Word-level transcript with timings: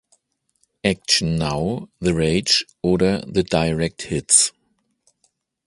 Action 0.83 1.37
Now, 1.37 1.87
The 1.99 2.15
Rage 2.15 2.65
oder 2.81 3.23
The 3.27 3.43
Direct 3.43 4.01
Hits. 4.01 4.51